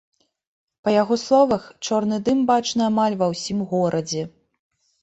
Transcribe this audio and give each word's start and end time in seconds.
Па 0.87 0.93
яго 1.01 1.17
словах, 1.25 1.67
чорны 1.85 2.17
дым 2.31 2.43
бачны 2.53 2.81
амаль 2.91 3.21
ва 3.21 3.33
ўсім 3.37 3.59
горадзе. 3.77 4.27